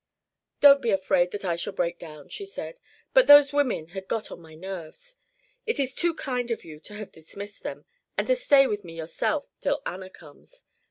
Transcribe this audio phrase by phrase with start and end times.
[0.61, 2.79] "Don't be afraid that I shall break down," she said.
[3.13, 5.17] "But those women had got on my nerves.
[5.67, 7.85] It is too kind of you to have dismissed them,
[8.17, 10.63] and to stay with me yourself till Anna comes.